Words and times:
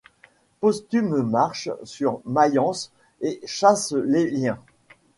Postume 0.61 1.21
marche 1.21 1.69
sur 1.83 2.21
Mayence 2.25 2.91
et 3.21 3.39
chasse 3.45 3.91
Lélien. 3.91 4.57